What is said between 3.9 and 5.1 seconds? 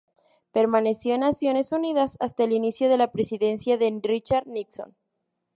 Richard Nixon.